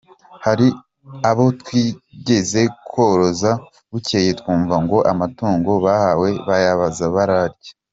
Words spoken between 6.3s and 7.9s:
bayabaze bararya.